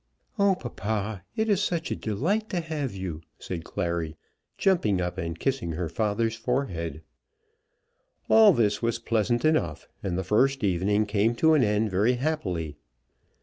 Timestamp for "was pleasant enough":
8.81-9.87